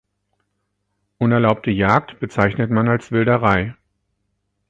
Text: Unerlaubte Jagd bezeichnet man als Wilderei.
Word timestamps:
Unerlaubte 1.19 1.69
Jagd 1.69 2.19
bezeichnet 2.19 2.71
man 2.71 2.87
als 2.87 3.11
Wilderei. 3.11 3.75